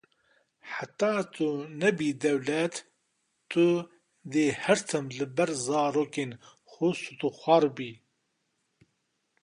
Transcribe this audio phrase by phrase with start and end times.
[0.73, 1.47] Heta tu
[1.81, 2.73] nebî dewlet
[3.51, 3.65] tu
[4.33, 6.31] dê her tim li ber zarokên
[6.71, 7.91] xwe stûxwar bî